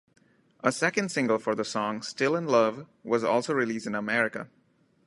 [0.63, 4.49] A second single for the song "Still in Love" was also released in America.